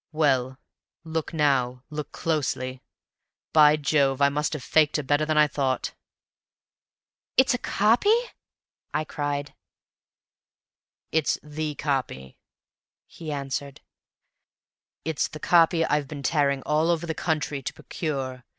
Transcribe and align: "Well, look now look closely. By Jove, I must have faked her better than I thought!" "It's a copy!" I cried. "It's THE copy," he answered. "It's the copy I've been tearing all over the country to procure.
"Well, 0.11 0.57
look 1.03 1.31
now 1.31 1.83
look 1.91 2.11
closely. 2.11 2.81
By 3.53 3.75
Jove, 3.77 4.19
I 4.19 4.29
must 4.29 4.53
have 4.53 4.63
faked 4.63 4.97
her 4.97 5.03
better 5.03 5.27
than 5.27 5.37
I 5.37 5.45
thought!" 5.47 5.93
"It's 7.37 7.53
a 7.53 7.59
copy!" 7.59 8.15
I 8.95 9.03
cried. 9.03 9.53
"It's 11.11 11.37
THE 11.43 11.75
copy," 11.75 12.39
he 13.05 13.31
answered. 13.31 13.81
"It's 15.05 15.27
the 15.27 15.39
copy 15.39 15.85
I've 15.85 16.07
been 16.07 16.23
tearing 16.23 16.63
all 16.63 16.89
over 16.89 17.05
the 17.05 17.13
country 17.13 17.61
to 17.61 17.71
procure. 17.71 18.43